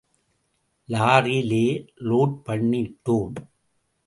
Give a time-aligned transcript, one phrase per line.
[0.89, 1.53] லாரில
[2.03, 3.35] load பண்ணிட்டோம்.